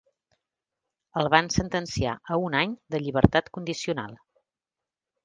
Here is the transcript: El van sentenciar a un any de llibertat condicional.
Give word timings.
El 1.23 1.27
van 1.33 1.49
sentenciar 1.55 2.13
a 2.29 2.39
un 2.45 2.57
any 2.63 2.73
de 2.95 3.03
llibertat 3.05 3.53
condicional. 3.59 4.17